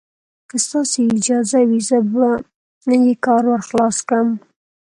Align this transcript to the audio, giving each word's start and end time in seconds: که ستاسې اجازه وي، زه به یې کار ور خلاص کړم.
که 0.49 0.55
ستاسې 0.65 0.99
اجازه 1.15 1.59
وي، 1.69 1.79
زه 1.89 1.97
به 2.11 2.27
یې 3.05 3.13
کار 3.25 3.43
ور 3.49 3.61
خلاص 3.69 3.97
کړم. 4.09 4.29